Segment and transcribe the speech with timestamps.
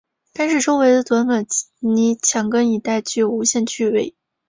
[0.33, 4.15] 单是周围的短短的泥墙根一带，就有无限趣味